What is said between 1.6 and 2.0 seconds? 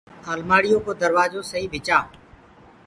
ڀِچآ۔